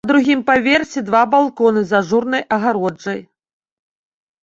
[0.05, 3.25] На другім паверсе два балконы з ажурнай агароджай.